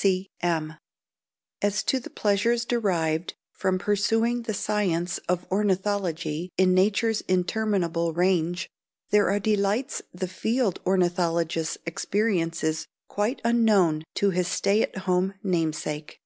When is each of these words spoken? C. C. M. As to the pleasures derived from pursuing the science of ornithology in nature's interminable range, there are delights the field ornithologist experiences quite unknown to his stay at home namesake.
C. 0.00 0.06
C. 0.06 0.30
M. 0.42 0.74
As 1.60 1.82
to 1.82 1.98
the 1.98 2.08
pleasures 2.08 2.64
derived 2.64 3.34
from 3.50 3.80
pursuing 3.80 4.42
the 4.42 4.54
science 4.54 5.18
of 5.28 5.44
ornithology 5.50 6.52
in 6.56 6.72
nature's 6.72 7.20
interminable 7.22 8.12
range, 8.12 8.70
there 9.10 9.28
are 9.28 9.40
delights 9.40 10.00
the 10.14 10.28
field 10.28 10.78
ornithologist 10.86 11.78
experiences 11.84 12.86
quite 13.08 13.40
unknown 13.44 14.04
to 14.14 14.30
his 14.30 14.46
stay 14.46 14.82
at 14.82 14.98
home 14.98 15.34
namesake. 15.42 16.20